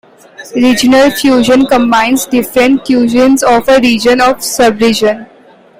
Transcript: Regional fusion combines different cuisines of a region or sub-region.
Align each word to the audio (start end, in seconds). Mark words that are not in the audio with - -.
Regional 0.55 1.11
fusion 1.11 1.67
combines 1.67 2.25
different 2.25 2.81
cuisines 2.83 3.43
of 3.43 3.69
a 3.69 3.79
region 3.81 4.19
or 4.19 4.39
sub-region. 4.39 5.27